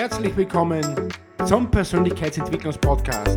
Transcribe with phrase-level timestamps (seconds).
[0.00, 1.10] Herzlich willkommen
[1.44, 3.36] zum Persönlichkeitsentwicklungspodcast.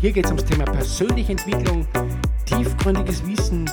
[0.00, 1.88] Hier geht es ums Thema persönliche Entwicklung,
[2.44, 3.68] tiefgründiges Wissen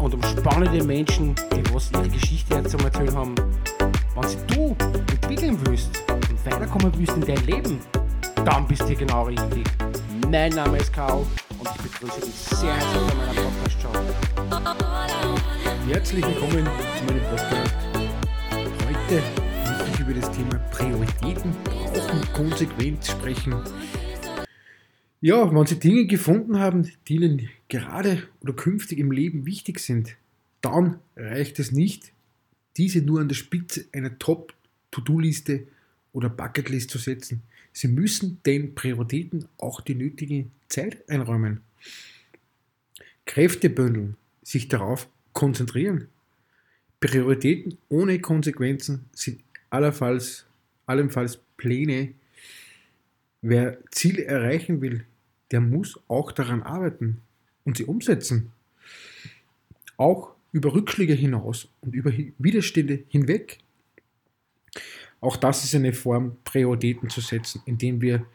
[0.00, 3.34] und um spannende Menschen, die was ihre Geschichte zu erzählen haben.
[3.78, 4.76] Wenn du
[5.12, 7.80] entwickeln willst und weiterkommen willst in dein Leben,
[8.44, 9.64] dann bist du genau richtig.
[10.30, 11.24] Mein Name ist Karl
[11.58, 13.94] und ich begrüße dich sehr herzlich bei meiner Podcast-Show.
[15.88, 16.68] Herzlich willkommen
[16.98, 17.74] zu meinem Podcast.
[19.08, 19.49] Heute
[20.10, 23.54] über das Thema Prioritäten brauchen, konsequent sprechen.
[25.20, 30.16] Ja, wenn Sie Dinge gefunden haben, die Ihnen gerade oder künftig im Leben wichtig sind,
[30.62, 32.12] dann reicht es nicht,
[32.76, 35.68] diese nur an der Spitze einer Top-To-Do-Liste
[36.12, 37.42] oder Bucketlist zu setzen.
[37.72, 41.60] Sie müssen den Prioritäten auch die nötige Zeit einräumen.
[43.26, 46.08] Kräfte bündeln, sich darauf konzentrieren.
[46.98, 49.40] Prioritäten ohne Konsequenzen sind
[49.70, 50.46] allenfalls,
[50.86, 52.14] allenfalls Pläne.
[53.42, 55.04] Wer Ziele erreichen will,
[55.50, 57.22] der muss auch daran arbeiten
[57.64, 58.52] und sie umsetzen.
[59.96, 63.58] Auch über Rückschläge hinaus und über Widerstände hinweg.
[65.20, 68.26] Auch das ist eine Form, Prioritäten zu setzen, indem wir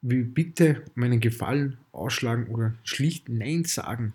[0.00, 4.14] wie bitte meinen Gefallen ausschlagen oder schlicht Nein sagen.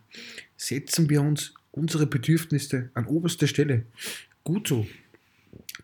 [0.58, 3.84] Setzen wir uns unsere Bedürfnisse an oberster Stelle.
[4.44, 4.86] Gut so.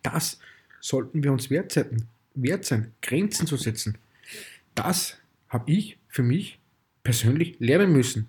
[0.04, 0.40] Das
[0.80, 3.98] sollten wir uns wert sein, wert sein Grenzen zu setzen.
[4.76, 5.18] Das
[5.50, 6.60] habe ich für mich
[7.04, 8.28] persönlich lernen müssen.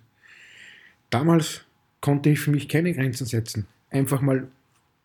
[1.09, 1.61] Damals
[2.01, 3.67] konnte ich für mich keine Grenzen setzen.
[3.89, 4.47] Einfach mal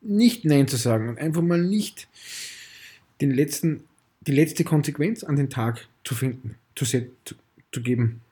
[0.01, 2.09] nicht Nein zu sagen und einfach mal nicht
[3.21, 3.85] den letzten,
[4.23, 7.05] die letzte Konsequenz an den Tag zu finden, zu, zu,
[7.73, 8.23] zu geben.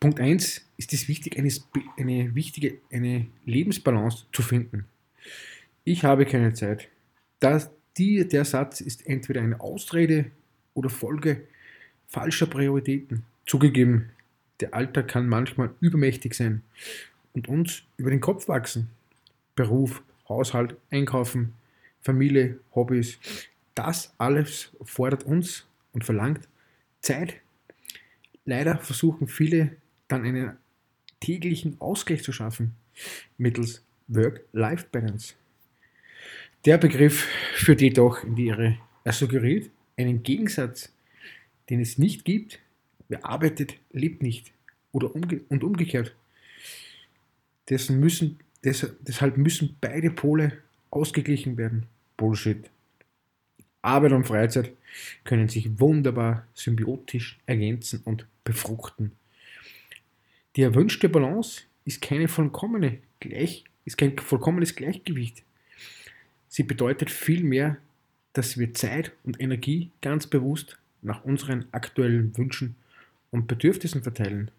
[0.00, 1.50] Punkt 1 ist es wichtig, eine,
[1.96, 4.84] eine wichtige eine Lebensbalance zu finden.
[5.84, 6.88] Ich habe keine Zeit.
[7.40, 10.30] Das, die, der Satz ist entweder eine Ausrede
[10.74, 11.42] oder Folge
[12.06, 13.24] falscher Prioritäten.
[13.46, 14.10] Zugegeben,
[14.60, 16.62] der Alltag kann manchmal übermächtig sein
[17.32, 18.90] und uns über den Kopf wachsen.
[19.54, 21.54] Beruf, Haushalt, Einkaufen,
[22.02, 23.18] Familie, Hobbys,
[23.74, 26.48] das alles fordert uns und verlangt
[27.00, 27.36] Zeit.
[28.44, 29.76] Leider versuchen viele
[30.08, 30.56] dann einen
[31.20, 32.74] täglichen Ausgleich zu schaffen
[33.36, 35.34] mittels Work-Life-Balance.
[36.64, 37.24] Der Begriff
[37.54, 38.78] führt jedoch in die Irre.
[39.04, 40.92] Er suggeriert einen Gegensatz,
[41.70, 42.58] den es nicht gibt.
[43.08, 44.52] Wer arbeitet, lebt nicht.
[44.90, 46.14] Oder umge und umgekehrt.
[47.70, 50.58] Dessen müssen, deshalb müssen beide Pole
[50.90, 51.86] ausgeglichen werden.
[52.16, 52.68] Bullshit.
[53.80, 54.72] Arbeit und Freizeit
[55.22, 59.12] können sich wunderbar symbiotisch ergänzen und befruchten.
[60.56, 65.44] Die erwünschte Balance ist keine vollkommene Gleich, ist kein vollkommenes Gleichgewicht.
[66.48, 67.76] Sie bedeutet vielmehr,
[68.32, 72.76] dass wir Zeit und Energie ganz bewusst nach unseren aktuellen Wünschen
[73.30, 74.50] und Bedürfnissen verteilen.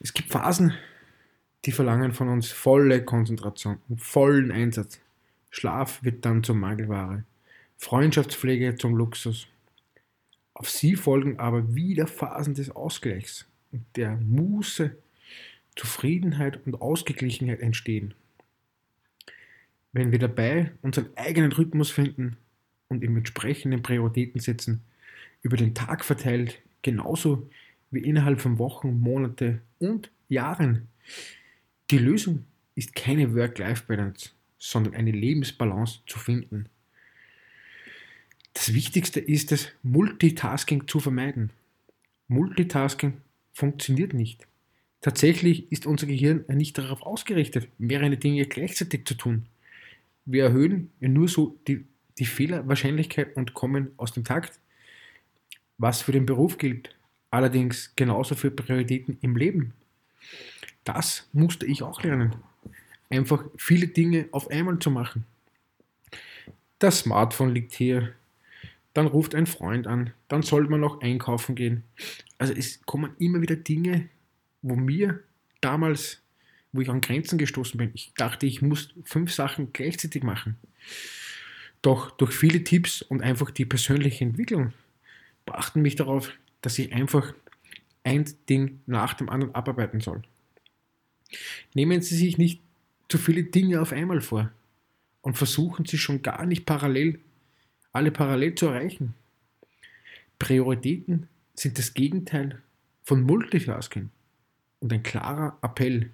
[0.00, 0.74] Es gibt Phasen,
[1.64, 5.00] die verlangen von uns volle Konzentration und vollen Einsatz.
[5.50, 7.24] Schlaf wird dann zur Mangelware,
[7.78, 9.46] Freundschaftspflege zum Luxus.
[10.54, 13.46] Auf sie folgen aber wieder Phasen des Ausgleichs
[13.94, 14.96] der Muße,
[15.74, 18.14] Zufriedenheit und Ausgeglichenheit entstehen.
[19.96, 22.36] Wenn wir dabei unseren eigenen Rhythmus finden
[22.88, 24.82] und im entsprechenden Prioritäten setzen,
[25.40, 27.48] über den Tag verteilt, genauso
[27.90, 30.88] wie innerhalb von Wochen, Monate und Jahren.
[31.90, 36.68] Die Lösung ist keine Work-Life-Balance, sondern eine Lebensbalance zu finden.
[38.52, 41.52] Das Wichtigste ist es, Multitasking zu vermeiden.
[42.28, 43.14] Multitasking
[43.54, 44.46] funktioniert nicht.
[45.00, 49.46] Tatsächlich ist unser Gehirn nicht darauf ausgerichtet, mehrere Dinge gleichzeitig zu tun.
[50.26, 51.86] Wir erhöhen nur so die,
[52.18, 54.60] die Fehlerwahrscheinlichkeit und kommen aus dem Takt,
[55.78, 56.94] was für den Beruf gilt,
[57.30, 59.72] allerdings genauso für Prioritäten im Leben.
[60.84, 62.36] Das musste ich auch lernen.
[63.08, 65.24] Einfach viele Dinge auf einmal zu machen.
[66.78, 68.12] Das Smartphone liegt hier,
[68.94, 71.84] dann ruft ein Freund an, dann soll man noch einkaufen gehen.
[72.38, 74.08] Also es kommen immer wieder Dinge,
[74.62, 75.22] wo mir
[75.60, 76.22] damals,
[76.72, 80.56] wo ich an Grenzen gestoßen bin, ich dachte, ich muss fünf Sachen gleichzeitig machen.
[81.82, 84.72] Doch durch viele Tipps und einfach die persönliche Entwicklung
[85.44, 87.32] brachten mich darauf, dass ich einfach
[88.02, 90.22] ein Ding nach dem anderen abarbeiten soll.
[91.74, 92.60] Nehmen Sie sich nicht
[93.08, 94.50] zu viele Dinge auf einmal vor
[95.22, 97.20] und versuchen Sie schon gar nicht parallel
[97.96, 99.14] alle parallel zu erreichen.
[100.38, 102.60] Prioritäten sind das Gegenteil
[103.04, 104.10] von Multitasking
[104.80, 106.10] und ein klarer Appell,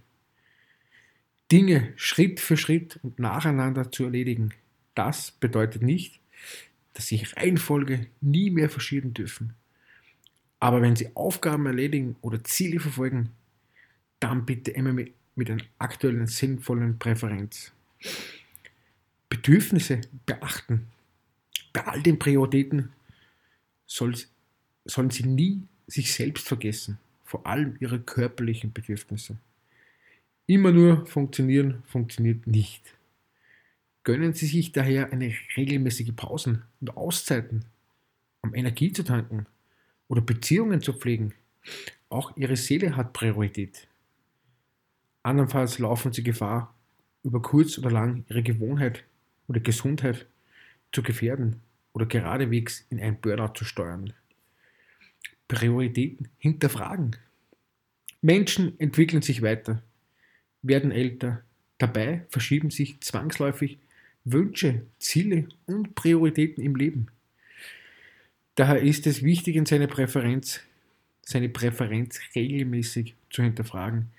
[1.53, 4.55] Dinge Schritt für Schritt und nacheinander zu erledigen.
[4.95, 6.19] Das bedeutet nicht,
[6.95, 9.53] dass sie Reihenfolge nie mehr verschieben dürfen.
[10.61, 13.33] Aber wenn sie Aufgaben erledigen oder Ziele verfolgen,
[14.19, 17.73] dann bitte immer mit, mit einer aktuellen, sinnvollen Präferenz.
[19.29, 20.87] Bedürfnisse beachten.
[21.75, 22.93] Bei all den Prioritäten
[23.85, 24.15] soll,
[24.87, 29.37] sollen sie nie sich selbst vergessen, vor allem ihre körperlichen Bedürfnisse.
[30.53, 32.83] Immer nur funktionieren funktioniert nicht.
[34.05, 37.65] Gönnen Sie sich daher eine regelmäßige Pausen und Auszeiten,
[38.43, 39.47] um Energie zu tanken
[40.09, 41.33] oder Beziehungen zu pflegen.
[42.11, 43.89] Auch Ihre Seele hat Priorität.
[45.23, 46.75] Andernfalls laufen Sie Gefahr,
[47.23, 49.05] über kurz oder lang Ihre Gewohnheit
[49.49, 50.27] oder Gesundheit
[50.93, 51.63] zu gefährden
[51.95, 54.13] oder geradewegs in ein Burnout zu steuern.
[55.49, 57.17] Prioritäten hinterfragen.
[58.21, 59.83] Menschen entwickeln sich weiter,
[60.63, 61.43] werden älter.
[61.79, 63.79] Dabei verschieben sich zwangsläufig
[64.25, 67.09] Wünsche, Ziele und Prioritäten im Leben.
[68.55, 70.61] Daher ist es wichtig, in seine Präferenz,
[71.23, 74.11] seine Präferenz regelmäßig zu hinterfragen.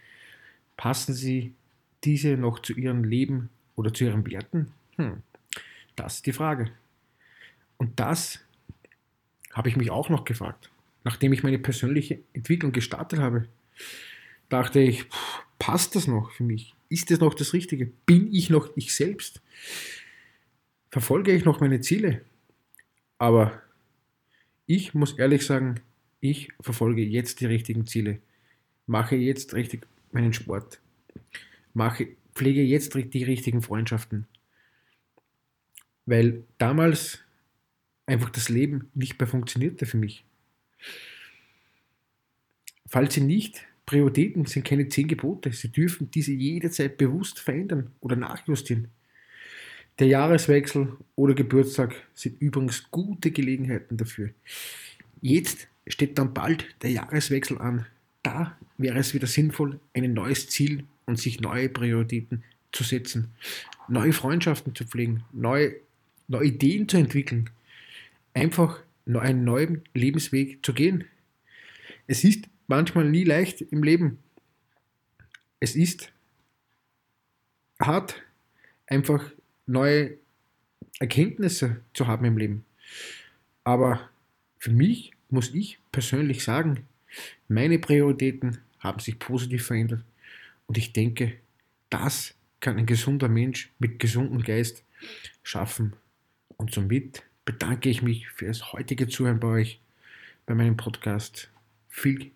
[0.75, 1.53] Passen Sie
[2.03, 4.71] diese noch zu Ihrem Leben oder zu Ihren Werten?
[4.97, 5.21] Hm,
[5.95, 6.71] das ist die Frage.
[7.77, 8.39] Und das
[9.53, 10.69] habe ich mich auch noch gefragt.
[11.03, 13.47] Nachdem ich meine persönliche Entwicklung gestartet habe,
[14.49, 15.05] dachte ich,
[15.63, 16.75] passt das noch für mich?
[16.89, 17.85] Ist das noch das Richtige?
[18.05, 19.41] Bin ich noch ich selbst?
[20.91, 22.21] Verfolge ich noch meine Ziele?
[23.17, 23.61] Aber
[24.65, 25.79] ich muss ehrlich sagen,
[26.19, 28.19] ich verfolge jetzt die richtigen Ziele.
[28.87, 30.81] Mache jetzt richtig meinen Sport.
[31.73, 34.27] Mache, pflege jetzt die richtigen Freundschaften.
[36.05, 37.19] Weil damals
[38.05, 40.25] einfach das Leben nicht mehr funktionierte für mich.
[42.85, 45.51] Falls Sie nicht Prioritäten sind keine zehn Gebote.
[45.51, 48.87] Sie dürfen diese jederzeit bewusst verändern oder nachjustieren.
[49.99, 54.29] Der Jahreswechsel oder Geburtstag sind übrigens gute Gelegenheiten dafür.
[55.21, 57.85] Jetzt steht dann bald der Jahreswechsel an.
[58.23, 63.29] Da wäre es wieder sinnvoll, ein neues Ziel und sich neue Prioritäten zu setzen,
[63.87, 65.75] neue Freundschaften zu pflegen, neue,
[66.27, 67.49] neue Ideen zu entwickeln,
[68.33, 71.03] einfach einen neuen Lebensweg zu gehen.
[72.07, 74.19] Es ist manchmal nie leicht im Leben.
[75.59, 76.11] Es ist
[77.79, 78.21] hart,
[78.87, 79.31] einfach
[79.65, 80.17] neue
[80.99, 82.65] Erkenntnisse zu haben im Leben.
[83.63, 84.09] Aber
[84.57, 86.87] für mich muss ich persönlich sagen,
[87.47, 90.03] meine Prioritäten haben sich positiv verändert
[90.67, 91.37] und ich denke,
[91.89, 94.83] das kann ein gesunder Mensch mit gesundem Geist
[95.43, 95.93] schaffen.
[96.57, 99.81] Und somit bedanke ich mich für das heutige Zuhören bei euch,
[100.45, 101.49] bei meinem Podcast.
[101.89, 102.31] Viel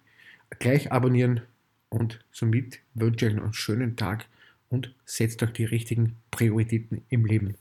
[0.59, 1.41] gleich abonnieren
[1.89, 4.25] und somit wünsche ich euch einen schönen Tag
[4.69, 7.55] und setzt euch die richtigen Prioritäten im Leben.